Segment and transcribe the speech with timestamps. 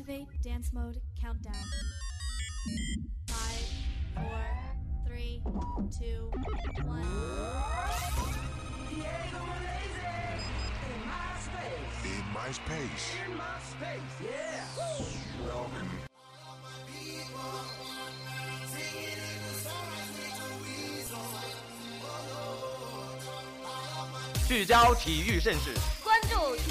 [0.00, 1.54] Activate dance mode countdown.
[3.28, 3.68] Five,
[4.14, 4.44] four,
[5.06, 5.42] three,
[5.98, 6.30] two,
[6.84, 7.02] one.
[12.04, 13.16] In my space.
[15.46, 15.90] Welcome.
[24.46, 25.74] 聚焦体育盛事，
[26.04, 26.70] 关注体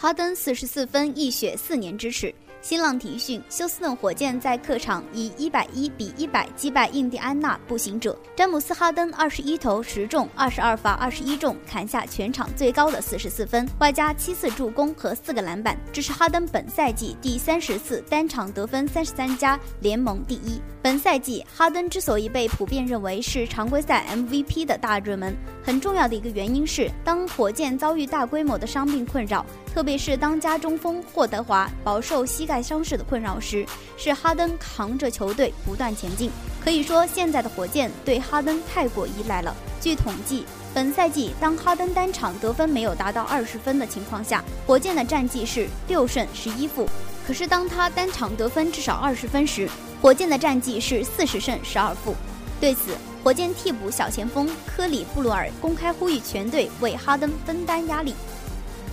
[0.00, 2.32] 哈登四十四分一雪四年之耻。
[2.60, 8.16] 新浪体育讯：休斯顿火箭在客场以一百一比一百击败印第安纳步行者。
[8.36, 20.60] 詹姆斯·哈登二十一投十中，二十二罚二十一中，砍下全场最高的四十四分，外加七次助攻和四个篮板，这是哈登本赛季第三十次单场得分三十三加，联盟第一。
[20.80, 25.36] 本赛季，哈登之所以被普遍认为是常规赛 MVP 的大热门，
[25.68, 29.44] 很重要的一个原因是，当火箭遭遇大规模的伤病困扰。
[29.74, 36.30] 特别是当家中锋霍德华饱受膝盖伤势的困扰时，是哈登扛着球队不断前进。
[36.64, 39.54] 可以说，现在的火箭对哈登太过依赖了。
[39.78, 46.88] 据统计，本赛季当哈登单场得分没有达到二十分的情况下，火箭的战绩是六胜十一负。
[47.26, 49.68] 可是当他单场得分至少二十分时，
[50.00, 52.14] 火箭的战绩是四十胜十二负。
[52.58, 52.92] 对此，
[53.28, 58.14] 火箭替补小前锋科里布鲁尔公开呼吁全队为哈登分担压力。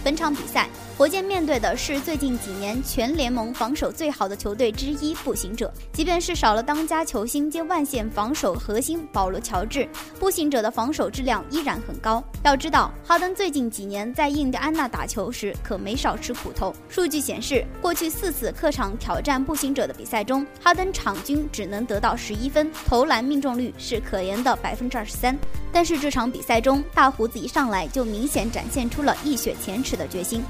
[0.03, 0.67] 本场比赛。
[0.98, 5.70] 火箭面对的是最近几年全联盟防守最好的球队之一——步行者。
[5.92, 9.86] 即便是少了当家球星兼万线防守核心保罗·乔治，
[10.17, 12.23] 步行者的防守质量依然很高。
[12.44, 16.73] 要知道，哈登最近几年在印第安纳打球时可没少吃苦头。
[16.88, 25.38] 数据显示，过去四次客场挑战步行者的比赛中，哈登场均只能得到十一分，投篮命中率是可怜的百分之二十三。
[25.73, 30.42] 但是这场比赛中，大胡子一上来就明显展现出了一雪前耻的决心。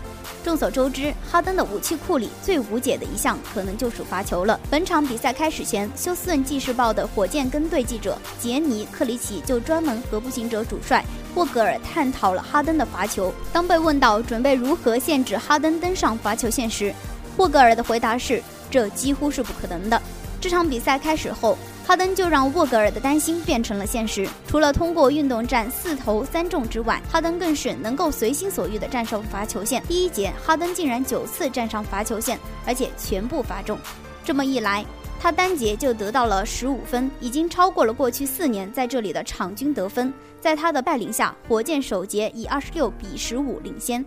[0.45, 4.59] 众所周知，哈登的武器库里最无解的一项可能就属罚球了。
[4.69, 11.03] 本场比赛开始前，休斯顿纪事报的火箭跟队记者杰尼·克里奇就专门和步行者主帅
[11.33, 13.33] 沃格尔探讨了哈登的罚球。
[13.51, 16.93] 当被问到准备如何限制哈登登上罚球线时，
[17.37, 18.39] 沃格尔的回答是
[18.69, 19.99] ：“这几乎是不可能的。”
[20.39, 21.57] 这场比赛开始后。
[21.87, 24.27] 哈登就让沃格尔的担心变成了现实。
[24.47, 29.83] 除了通过运动战四投三中之外，哈登更是能够随心所欲地战胜罚球线。
[29.87, 33.77] 第一节，哈登竟然九次站上罚球线，而且全部罚中。
[34.23, 34.83] 这么一来，
[35.19, 40.11] 他单节就得到了十五分，已经超过了过去四年在这里的场均得分。
[40.41, 44.03] 在他的带领下，火箭首节以二十六比十五领先。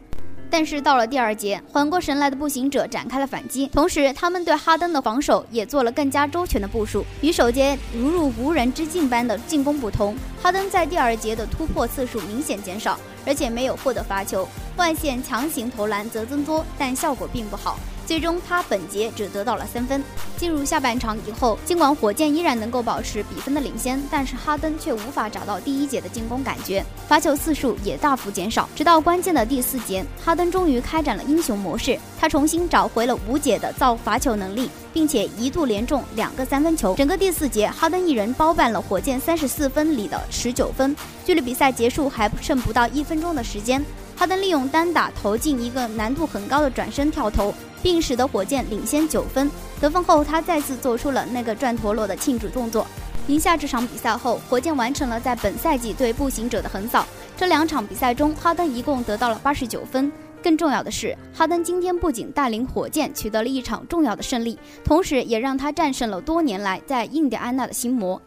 [0.51, 7.05] 但是到了第二节，缓过神来的步行者展开了反击，同时他们对哈登的防守也做了更加周全的部署。
[7.21, 17.79] 与首节如入无人之境般的进攻不同，哈登在第二节的突破次数明显减少，而且没有获得罚球，外线强行投篮则增多，但效果并不好。
[18.09, 20.03] 最终，他本节只得到了三分。
[20.39, 28.67] 进入下半场以后，尽管火箭依然能够保持比分的领先，但是哈登却无法找到第一节的进攻感觉，罚球次数也大幅减少。
[28.75, 36.95] 直到关键的第四节，哈登终于开展了英雄模式，他重新找回了无解的造罚球能力，并且一度连中两个三分球。
[36.95, 40.97] 整个第四节，哈登一人包办了火箭三十四分里的十九分。
[41.27, 43.85] 距离比赛结束还剩不到一分钟的时间，
[44.17, 47.53] 哈登利用单打投进一个难度很高的转身跳投。
[47.83, 49.51] 并使得火箭领先九分。
[49.81, 52.87] 得分后，他再次做出了那个转陀螺的庆祝动作。
[53.29, 57.07] 赢下这场比赛后，火箭完成了在本赛季对步行者的横扫。
[57.37, 60.11] 这两场比赛中，哈登一共得到了八十九分。
[60.43, 68.21] 更重要的是，哈登今天不仅带领火箭取得了一场重要的胜利，同时也让他战胜了多年来在印第安纳的心魔。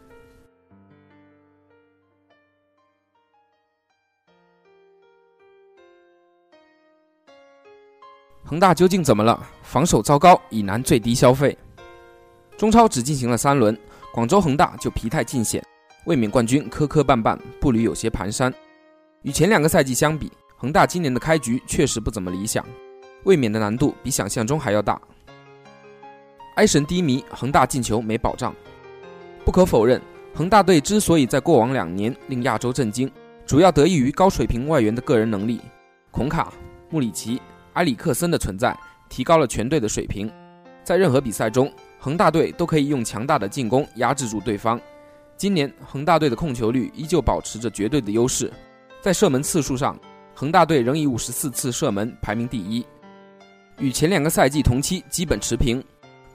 [8.51, 9.41] 恒大究竟怎么了？
[9.63, 11.57] 防守糟糕，以难最低消费。
[12.57, 13.79] 中超只进行了三轮，
[14.13, 15.65] 广州恒大就疲态尽显，
[16.03, 18.53] 卫冕冠军磕磕绊绊，步履有些蹒跚。
[19.21, 22.65] 与前两个赛季相比，恒大今年的开局确实不怎么理想，
[23.23, 24.99] 卫冕的难度比想象中还要大。
[26.57, 28.53] 埃神低迷，恒大进球没保障。
[29.45, 30.01] 不可否认，
[30.35, 33.09] 恒大队之所以在过往两年令亚洲震惊，
[33.45, 35.61] 主要得益于高水平外援的个人能力。
[36.11, 36.51] 孔卡、
[36.89, 37.41] 穆里奇、
[37.73, 38.77] 埃里克森的存在
[39.09, 40.31] 提高了全队的水平，
[40.83, 44.79] 在任何比赛中，恒大队都可以用强大的进攻压制住对方。
[45.37, 48.51] 今年恒大队的控球率依旧保持着绝对的优势，
[49.01, 49.97] 在射门次数上，
[50.35, 52.85] 恒大队仍以五十四次射门排名第一，
[53.79, 55.83] 与前两个赛季同期基本持平。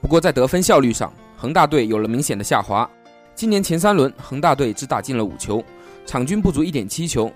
[0.00, 2.88] 不过在得分效率上，恒大队有了明显的下滑。
[3.34, 5.62] 今年前三轮，恒大队只打进了五球，
[6.04, 7.30] 场均不足一点七球，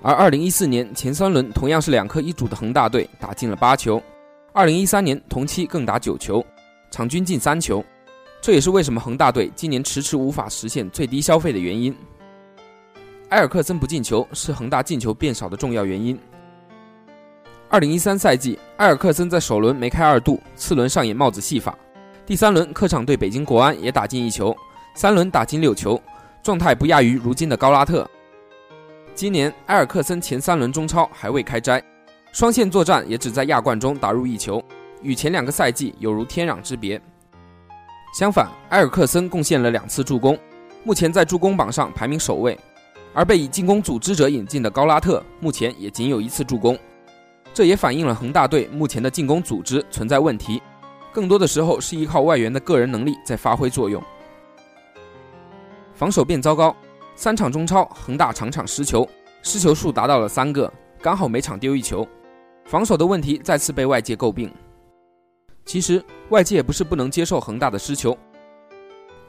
[0.00, 4.00] 而二零一四年前三轮同样是两颗一主的恒大队打进了八球，
[4.52, 6.44] 二零一三年同期更打九球，
[6.90, 7.84] 场均进三球。
[8.40, 11.94] 这也是为什么恒大队今年迟迟无法实现最低消费的原因。
[13.30, 16.16] 埃尔克森不进球是恒大进球变少的重要原因。
[17.68, 21.76] 二零一三赛季，埃尔克森在首轮梅开二度，次轮上演帽子戏法，
[22.24, 24.56] 第三轮客场对北京国安也打进一球，
[24.94, 26.00] 三轮打进六球，
[26.40, 28.08] 状态不亚于如今的高拉特。
[29.18, 31.82] 今年埃尔克森前三轮中超还未开斋，
[32.30, 34.62] 双线作战也只在亚冠中打入一球，
[35.02, 37.02] 与前两个赛季有如天壤之别。
[38.14, 40.38] 相反，埃尔克森贡献了两次助攻，
[40.84, 42.56] 目前在助攻榜上排名首位。
[43.12, 46.78] 而被以进攻组织者引进的高拉特，目前也仅有一次助攻。
[47.52, 50.62] 这也反映了恒大队目前的进攻组织存在问题，
[51.12, 54.00] 更多的时候是依靠外援的个人能力在发挥作用。
[55.92, 56.76] 防守变糟糕，
[57.18, 59.04] 三场中超恒大场场失球，
[59.42, 60.72] 失球数达到了三个，
[61.02, 62.06] 刚好每场丢一球，
[62.64, 64.48] 防守的问题再次被外界诟病。
[65.64, 68.16] 其实外界不是不能接受恒大的失球，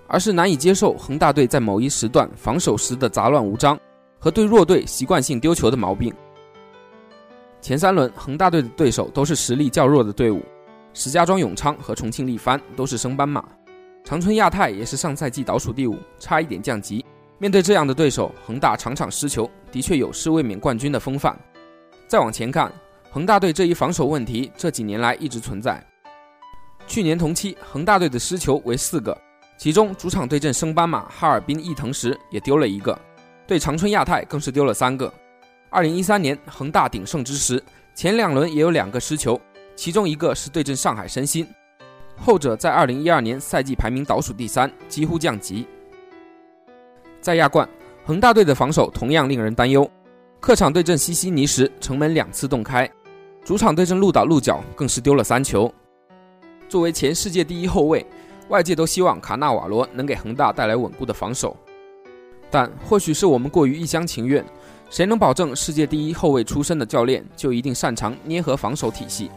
[0.06, 3.76] 而是难以接受恒大队在某一时段防守时的杂乱无章
[4.20, 6.14] 和对弱队习惯性丢球的毛病。
[7.60, 10.44] 前三轮恒大队的对手都是实力较弱的队伍，
[10.94, 13.44] 石家庄永昌和重庆力帆都是升班马，
[14.04, 17.04] 长春亚泰也是上赛季倒数第五，差一点降级。
[17.42, 21.38] 面对这样的对手，恒大场场失球，的确有失卫冕冠军的风范。
[22.06, 22.70] 再往前看，
[23.10, 25.82] 恒大队这一防守问题这几年来一直存在。
[26.86, 29.18] 去年同期，恒大队的失球为四个，
[29.58, 33.00] 其中主场对阵升班马哈尔滨伊藤时也丢了一个，
[33.48, 35.12] 对长春亚泰更是丢了三个。
[35.70, 37.64] 二零一三年恒大鼎盛之时，
[37.96, 39.40] 前两轮也有两个失球，
[39.78, 41.48] 其中一个是对阵上海申鑫，
[42.18, 45.66] 后者在二零一二年赛季排名倒数第三，几乎降级。
[47.22, 47.68] 在亚冠，
[48.06, 49.90] 恒大队的防守同样令人担忧，
[50.40, 52.90] 客场对阵西西尼时城门两次洞开，
[53.44, 55.72] 主场对阵鹿岛鹿角更是丢了三球。
[56.70, 58.06] 作为前世界第一后卫，
[58.48, 61.56] 外界都希望卡纳瓦罗能给恒大带来稳固的防守。
[62.50, 64.44] 但或许是我们过于一厢情愿，
[64.90, 69.30] 谁能保证世界第一后卫出身的教练就一定擅长捏合防守体系？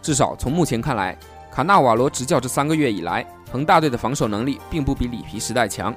[0.00, 1.16] 至少从目前看来，
[1.52, 5.94] 卡纳瓦罗执教这三个月以来，恒大队的防守能力并不比里皮时代强。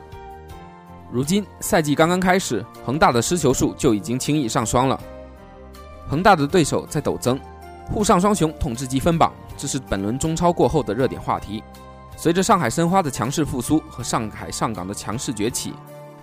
[1.11, 4.99] 如今赛季刚刚开始，恒大的失球数就已经轻易上双了。
[6.07, 7.39] 恒大的对手在陡增，
[7.91, 9.33] 沪上双雄统治积分榜。
[9.57, 11.63] 这是本轮中超过后的热点话题。
[12.15, 15.73] 随着上海申花的强势复苏和上海上港的强势崛起，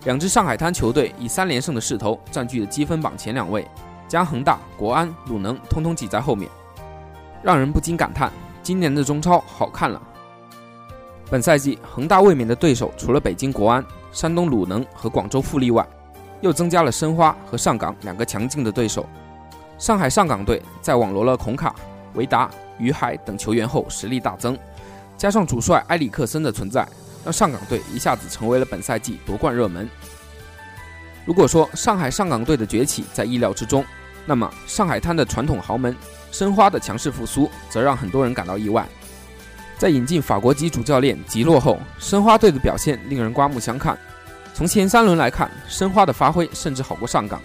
[0.05, 3.69] 两支上海滩球队以三连胜的势头占据了积分榜前两位，
[4.07, 6.51] 将恒大、国安、鲁能通通挤在后面，
[7.43, 8.33] 让人不禁感叹：
[8.63, 10.01] 今年的中超好看了。
[11.29, 13.85] 本赛季恒大卫冕的对手除了北京国安、
[14.17, 15.87] 山东鲁能和广州富力外，
[16.41, 19.07] 又增加了申花和上港两个强劲的对手。
[19.77, 21.75] 上海上港队在网罗了孔卡、
[22.15, 22.51] 维达。
[22.79, 24.57] 于海等球员后实力大增，
[25.17, 26.87] 加上主帅埃里克森的存在，
[27.25, 29.89] 让上港队一下子成为了本赛季夺冠热门。
[31.25, 33.85] 如果说上海上港队的崛起在意料之中，
[34.27, 35.95] 那么上海滩的传统豪门
[36.31, 38.87] 申花的强势复苏则让很多人感到意外。
[39.79, 43.99] 在引进法国籍主教练吉洛后，申花队的表现令人刮目相看。
[44.55, 47.41] 从前三轮来看，申花的发挥甚至好过上港。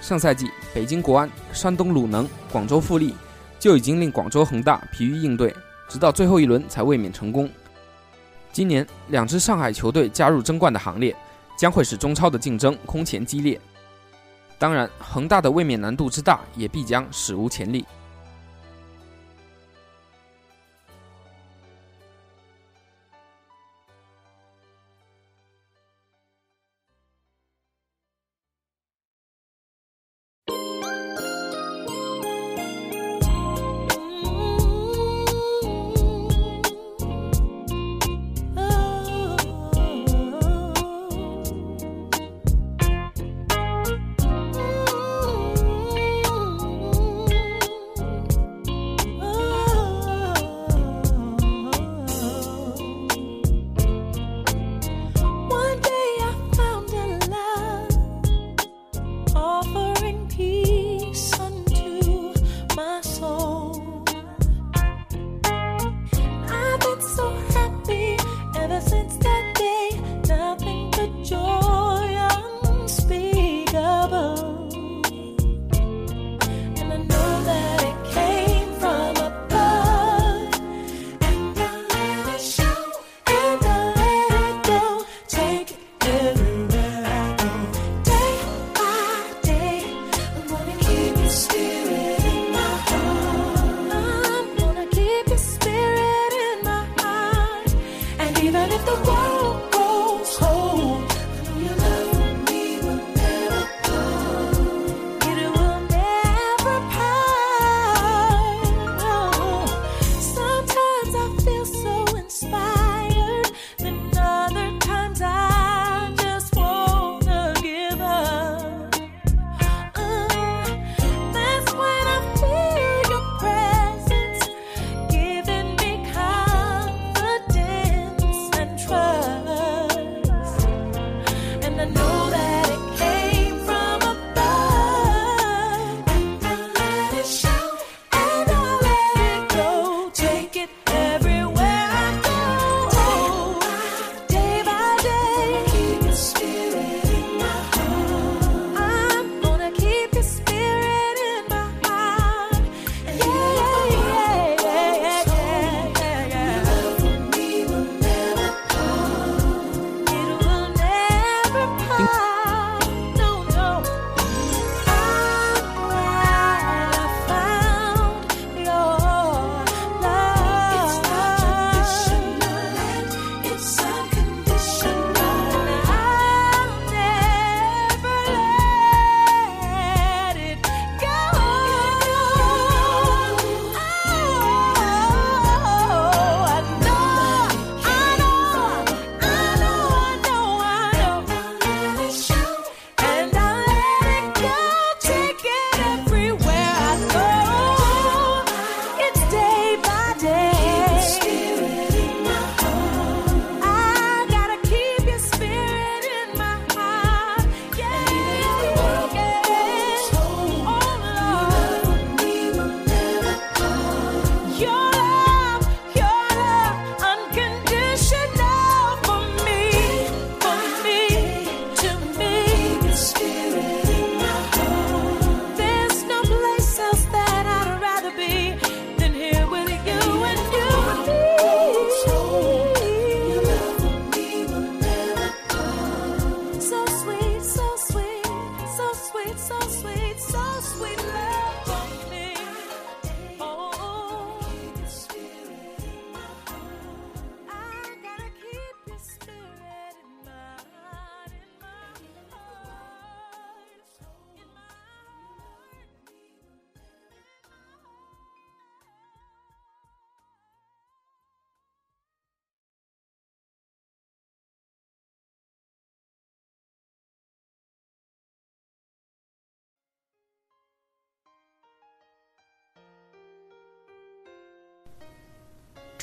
[0.00, 3.14] 上赛季，北京国安、山东鲁能、广州富力。
[3.58, 5.52] 就已经令广州恒大疲于应对，
[5.88, 7.50] 直到最后一轮才卫冕成功。
[8.52, 11.16] 今年两支上海球队加入争冠的行列，
[11.58, 13.58] 将会使中超的竞争空前激烈。
[14.58, 17.84] 当然，恒大的卫冕难度之大，也必将史无前例。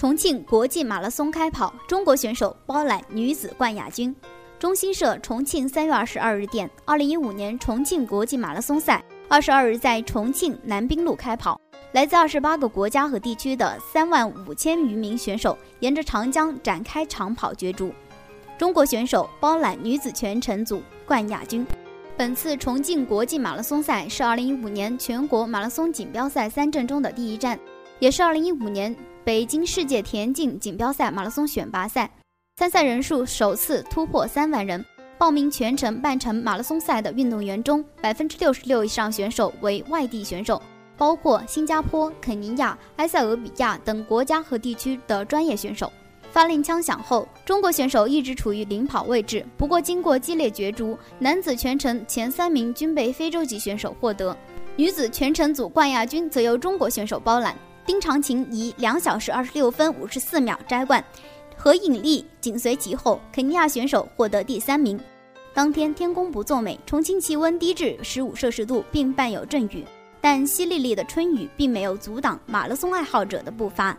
[0.03, 4.13] 重庆国际马拉松开跑，中国选手包揽女子冠亚军。
[4.59, 11.57] 中新社重庆三月二十二日电，二零一五年重庆国际马拉松赛二十二日在重庆南滨路开跑，
[11.93, 17.89] 来自二十八个国家和地区的三万五千余名选手沿着长江展开长跑角逐。
[18.57, 21.65] 中国选手包揽女子全程组冠亚军。
[22.17, 27.57] 本次重庆国际马拉松赛是二零一五年全国马拉松锦标赛三站中的第一站，
[27.99, 28.93] 也是二零一五年。
[29.25, 32.11] 北京世界田径锦标赛马拉松选拔赛
[32.57, 34.83] 参赛人数首次突破三万人。
[35.17, 40.61] 报名全程、半程马拉松赛的运动员中，百分之六十六以上选手为外地选手，
[40.97, 45.89] 包括新加坡、肯尼亚、埃塞俄比亚等国家和地区的专业选手。
[46.29, 49.45] 发令枪响后，中国选手一直处于领跑位置。
[49.55, 54.35] 不过，经过激烈角逐，男子全程前三名均被非洲籍选手获得，
[54.75, 57.55] 女子全程组冠亚军则由中国选手包揽。
[57.85, 61.03] 丁长琴以两小时二十六分五十四秒摘冠，
[61.57, 63.19] 何颖丽紧随其后。
[63.31, 64.99] 肯尼亚选手获得第三名。
[65.53, 69.85] 当天天公不作美，重庆气温低至十五摄氏度，并伴有阵雨，
[70.21, 73.95] 但淅沥沥的春雨并没有阻挡马拉松爱好者的步伐。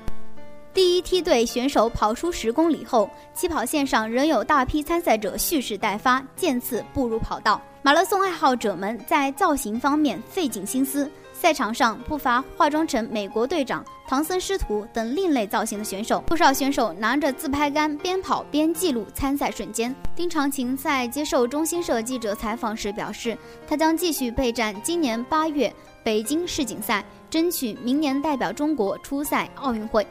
[0.72, 7.60] 第一梯队选手跑出十公里后，起跑线上仍有大批参赛者蓄势待发，渐次步入跑道。
[7.82, 11.08] 马拉松爱好者们在造型方面费尽心思。
[11.34, 19.94] 赛场上不乏化妆成美国队长、唐僧师徒等另类造型的选手，不少选手拿着自拍杆边跑边记录参赛瞬间。
[20.16, 23.36] 丁长琴在接受中新社记者采访时表示，
[23.66, 25.70] 他将继续备战今年八月
[26.02, 30.06] 北京世锦赛，争取明年代表中国出赛奥运会。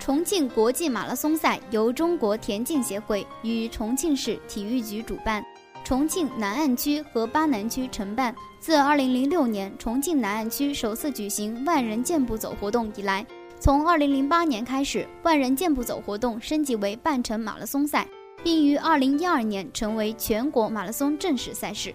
[0.00, 5.42] 重庆国际马拉松赛由中国田径协会与重庆市体育局主办。
[5.84, 8.34] 重庆南岸区和巴南区承办。
[8.58, 13.24] 自2006年重庆南岸区首次举行万人健步走活动以来，
[13.60, 18.08] 从2008年开始，万人健步走活动升级为半程马拉松赛，
[18.42, 21.94] 并于2012年成为全国马拉松正式赛事。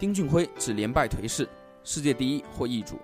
[0.00, 1.48] 丁俊晖指连败颓势，
[1.84, 2.98] 世界第一或易主。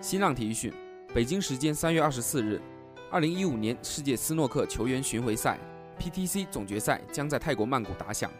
[0.00, 0.72] 新浪体育讯。
[1.12, 2.62] 北京时间三月二十四日，
[3.10, 5.58] 二零一五年世界斯诺克球员巡回赛
[5.98, 8.30] （PTC） 总决赛将在泰国曼谷打响。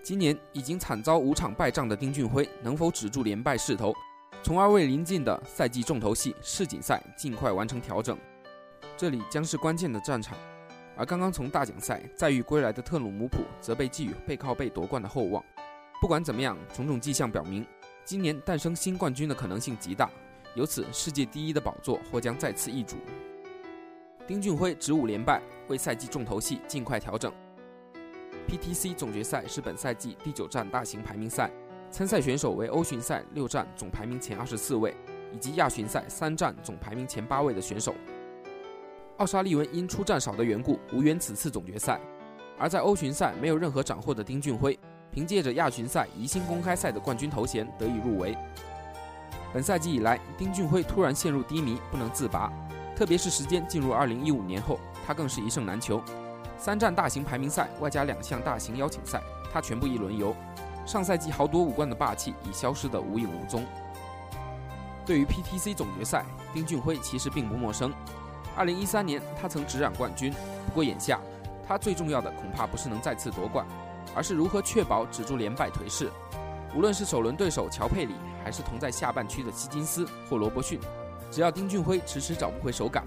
[0.00, 3.92] 今年已经惨遭五场败仗的丁俊晖，能否止住连败势头，
[4.40, 8.16] 从而为临近的赛季重头戏世锦赛尽快完成调整？
[8.96, 10.38] 这里将是关键的战场。
[10.96, 15.44] 而刚刚从大奖赛再遇归来的特鲁姆普，则被寄予背靠背夺冠的厚望。
[16.00, 17.66] 不管怎么样，种种迹象表明，
[18.04, 20.08] 今年诞生新冠军的可能性极大。
[20.54, 22.96] 由此，世界第一的宝座或将再次易主。
[24.26, 27.32] 丁俊晖止五连败，为赛季重头戏尽快调整。
[28.48, 31.50] PTC 总决赛是本赛季第九站大型排名赛，
[31.90, 34.94] 参赛选手为欧巡赛六站总排名前二十四位，
[35.32, 37.94] 以及亚巡赛三站总排名前八位的选手。
[39.18, 42.00] 奥沙利文因出战少的缘故，无缘此次总决赛。
[42.58, 44.78] 而在欧巡赛没有任何斩获的丁俊晖，
[45.10, 48.36] 凭借着亚巡赛宜兴公开赛的冠军头衔得以入围。
[49.52, 52.52] 本赛季以来，丁俊晖突然陷入低迷，不能自拔。
[52.94, 56.02] 特别是时间进入二零一五年后，他更是一胜难求。
[56.58, 60.34] 三站大型排名赛，外加两项大型邀请赛，他全部一轮游。
[60.84, 63.64] 上赛季豪夺五冠的霸气已消失得无影无踪。
[65.06, 67.90] 对于 PTC 总决赛，丁俊晖其实并不陌生。
[68.54, 70.30] 二零一三年，他曾执掌冠军。
[70.66, 71.20] 不过眼下，
[71.66, 73.64] 他最重要的恐怕不是能再次夺冠，
[74.14, 76.10] 而是如何确保止住连败颓势。
[76.74, 78.14] 无论是首轮对手乔佩里。
[78.48, 80.80] 还是同在下半区的希金斯或罗伯逊，
[81.30, 83.04] 只要丁俊晖迟迟找不回手感，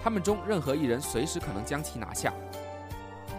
[0.00, 2.32] 他们中任何一人随时可能将其拿下。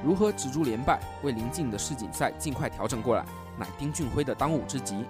[0.04, 3.26] 如何止住连败，为临近的世锦赛尽快调整过来，
[3.58, 5.06] 乃丁俊晖的当务之急。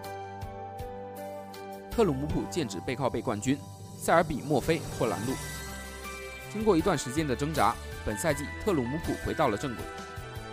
[1.89, 3.57] 特鲁姆普剑指背靠背冠军，
[3.97, 5.33] 塞尔比墨菲或拦路。
[6.53, 7.73] 经过一段时间的挣扎，
[8.05, 9.83] 本赛季特鲁姆普回到了正轨。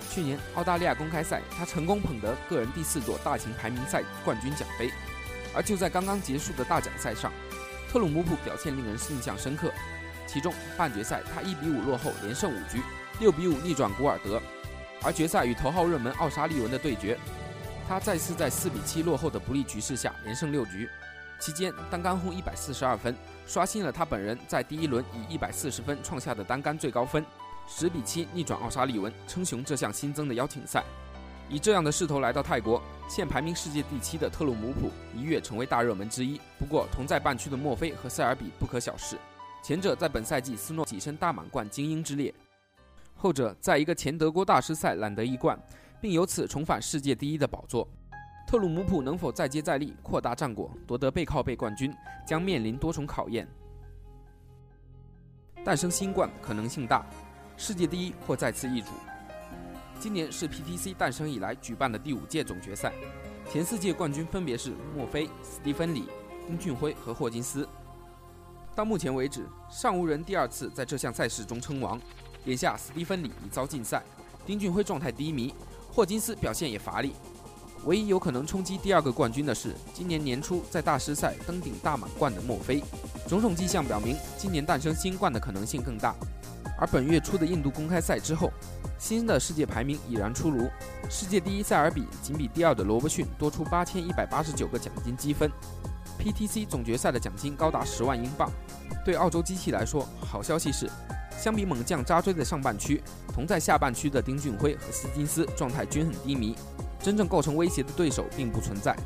[0.09, 4.91] 去年澳大利亚公开赛，他成功捧得个人第四座大型排名赛冠军奖杯。
[5.55, 7.33] 而就在刚刚结束的大奖赛上，
[7.91, 9.73] 特鲁姆普表现令人印象深刻。
[10.27, 12.81] 其中半决赛他一比五落后，连胜五局，
[13.21, 14.41] 六比五逆转古尔德。
[15.03, 17.19] 而决赛与头号热门奥沙利文的对决，
[17.89, 20.89] 他再次在四比七落后的不利局势下连胜六局。
[21.39, 23.15] 期间单杆轰一百四十二分，
[23.47, 27.27] 刷新了他本人在第一轮以一百四十分创下的单杆最高分，
[27.67, 30.85] 十比七逆转奥沙利文，称雄这项新增的邀请赛。
[31.49, 36.41] 以这样的势头来到泰国，现排名世界第七的特鲁姆普一跃成为大热门之一。
[36.59, 39.17] 不过同在半区的墨菲和塞尔比不可小视，
[39.63, 42.35] 前者在本赛季斯诺跻身大满贯精英之列，
[43.15, 45.59] 后者在一个前德国大师赛揽得一冠，
[46.01, 47.87] 并由此重返世界第一的宝座。
[48.47, 51.95] 特鲁姆普能否再接再厉，扩大战果，夺得背靠背冠军，
[52.27, 53.47] 将面临多重考验。
[55.65, 57.07] 诞生新冠可能性大，
[57.57, 58.89] 世界第一或再次易主。
[60.03, 62.93] 今年是 PTC 诞生以来举办的第五届总决赛，
[63.49, 66.09] 前四届冠军分别是墨菲、斯蒂芬李、
[66.45, 67.69] 丁俊晖和霍金斯。
[68.75, 72.01] 到目前为止，尚无人第二次在这项赛事中称王。
[72.47, 74.03] 眼下，斯蒂芬李已遭禁赛，
[74.45, 75.55] 丁俊晖状态低迷，
[75.93, 77.13] 霍金斯表现也乏力。
[77.85, 82.83] 唯一有可能冲击第二个冠军的是今年年初在大师赛登顶大满贯的墨菲。
[83.29, 86.13] 种种迹象表明，今年诞生新冠的可能性更大。
[86.83, 88.53] 而本月初的印度公开赛之后，
[88.99, 90.69] 新的世界排名已然出炉，
[91.09, 95.49] 世界第一塞尔比仅比第二的罗伯逊多出八千一百八十九个奖金积分。
[96.19, 98.51] PTC 总决赛的奖金高达十万英镑。
[99.05, 100.91] 对澳洲机器来说，好消息是，
[101.39, 103.01] 相比猛将扎堆的上半区，
[103.33, 106.57] 同在下半区的丁俊晖和斯金斯状态均很低迷。
[107.01, 108.97] 真正构成威胁的对手并不存在。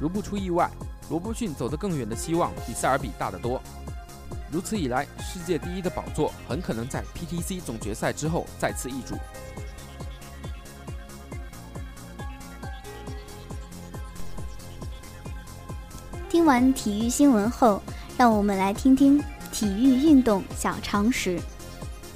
[0.00, 0.70] 如不出意外，
[1.10, 3.60] 罗伯逊走得更远的希望比塞尔比大得多。
[4.54, 9.16] 如此一来，世界第一的宝座很可能在 PTC 总决赛之后再次易主。
[16.28, 17.82] 听完体育新闻后，
[18.16, 21.36] 让我们来听听体育运动小常识。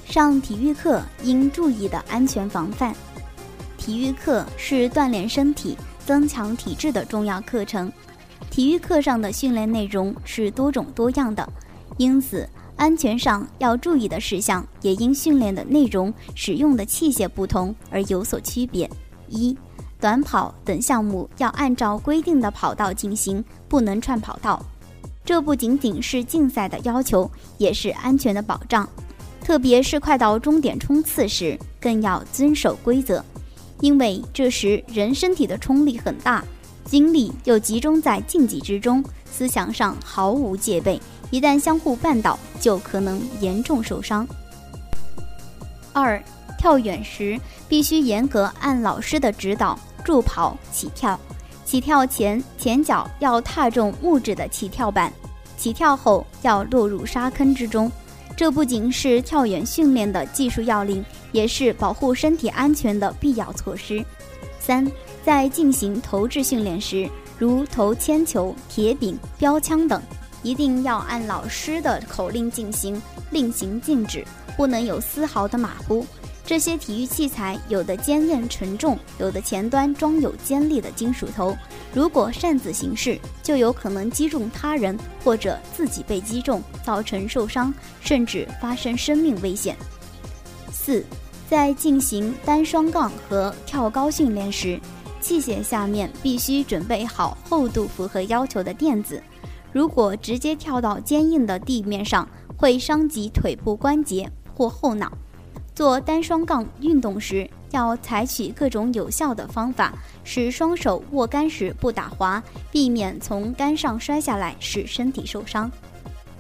[0.05, 2.95] 上体育课应注意的安全防范。
[3.77, 7.93] 体育课是锻炼身体、增强体质的重要课程。
[8.49, 11.49] 体育课上的训练内容是多种多样的，
[11.99, 18.89] 因此安全上要注意的事项也因训练的内容、使用的器械不同而有所区别。
[19.29, 19.55] 一、
[20.01, 24.65] 短跑等项目要按照规定的跑道进行，不能串跑道。
[25.25, 28.89] 这不仅仅是竞赛的要求，也是安全的保障。
[29.43, 33.23] 特别是快到终点冲刺时，更要遵守规则。
[33.81, 36.45] 因为这时人身体的冲力很大，
[36.85, 41.01] 精力又集中在竞技之中，思想上毫无戒备，
[41.31, 44.27] 一旦相互绊倒，就可能严重受伤。
[45.93, 46.23] 二，
[46.59, 47.39] 跳远时
[47.69, 51.19] 必须严格按老师的指导助跑起跳，
[51.65, 55.13] 起跳前前脚要踏中木质的起跳板，
[55.57, 57.91] 起跳后要落入沙坑之中。
[58.37, 64.05] 这不仅是跳远训练的技术要领，也是保护身体安全的必要措施。
[64.61, 64.89] 三，
[65.25, 70.01] 在进行投掷训练时，如投铅球、铁饼、标枪等，
[70.43, 74.25] 一定要按老师的口令进行，令行禁止，
[74.57, 76.07] 不能有丝毫的马虎。
[76.45, 81.55] 这些体育器材有的坚韧沉重，有的前端装有尖利的金属头。
[81.93, 89.77] 如果擅自行事，就有可能击中他人或者自己被击中，造成受伤，甚至发生生命危险。
[90.73, 91.05] 四，
[91.51, 94.81] 在进行单双杠和跳高训练时，
[95.21, 99.23] 器械下面必须准备好厚度符合要求的垫子。
[99.73, 105.13] 如果直接跳到坚硬的地面上，会伤及腿部关节或后脑。
[105.75, 109.93] 做单双杠运动时，要采取各种有效的方法，
[110.25, 115.71] 使双手握杆时不打滑，避免从杆上摔下来，使身体受伤。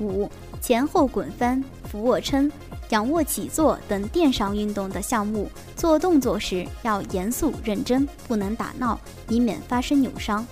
[0.01, 0.29] 五、
[0.61, 2.51] 前后滚翻、俯卧撑、
[2.89, 10.45] 仰卧起坐等垫上运动的项目，做动作时要严肃认真，不能打闹，以免发生扭伤。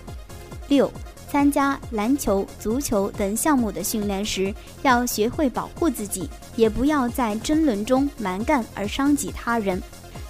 [0.69, 0.89] 六。
[1.31, 9.83] 参加篮球、足球等项目的训练时，要学会保护自己，也不要在争论中蛮干而伤及他人。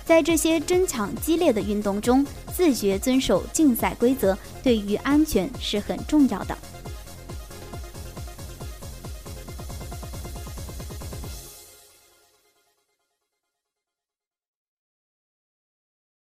[0.04, 6.56] 在这些争抢激烈的运动中，自觉遵守竞赛规则，对于安全是很重要的。